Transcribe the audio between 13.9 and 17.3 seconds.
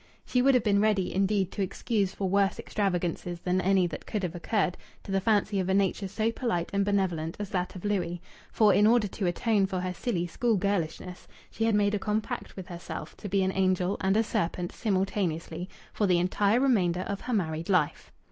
and a serpent simultaneously for the entire remainder of